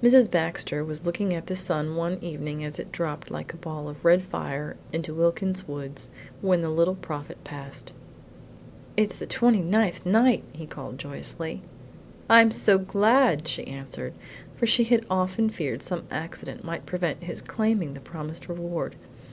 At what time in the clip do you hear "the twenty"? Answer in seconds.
9.18-9.58